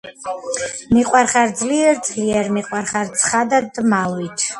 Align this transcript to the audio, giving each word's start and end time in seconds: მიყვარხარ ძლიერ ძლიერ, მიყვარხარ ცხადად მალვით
მიყვარხარ 0.97 1.47
ძლიერ 1.59 1.95
ძლიერ, 2.07 2.45
მიყვარხარ 2.55 3.07
ცხადად 3.21 3.79
მალვით 3.93 4.47